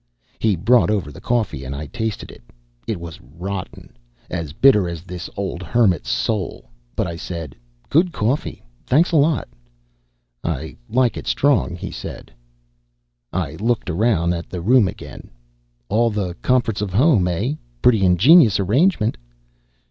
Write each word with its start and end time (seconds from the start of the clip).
He 0.39 0.55
brought 0.55 0.89
over 0.89 1.11
the 1.11 1.21
coffee, 1.21 1.63
and 1.63 1.75
I 1.75 1.85
tasted 1.85 2.31
it. 2.31 2.41
It 2.87 2.99
was 2.99 3.21
rotten, 3.21 3.95
as 4.31 4.51
bitter 4.51 4.89
as 4.89 5.03
this 5.03 5.29
old 5.37 5.61
hermit's 5.61 6.09
soul, 6.09 6.71
but 6.95 7.05
I 7.05 7.15
said, 7.15 7.55
"Good 7.87 8.11
coffee. 8.11 8.63
Thanks 8.83 9.11
a 9.11 9.15
lot." 9.15 9.47
"I 10.43 10.75
like 10.89 11.17
it 11.17 11.27
strong," 11.27 11.75
he 11.75 11.91
said. 11.91 12.31
I 13.31 13.51
looked 13.57 13.91
around 13.91 14.33
at 14.33 14.49
the 14.49 14.59
room 14.63 14.87
again. 14.87 15.29
"All 15.87 16.09
the 16.09 16.33
comforts 16.41 16.81
of 16.81 16.91
home, 16.91 17.27
eh? 17.27 17.53
Pretty 17.83 18.03
ingenious 18.03 18.59
arrangement." 18.59 19.17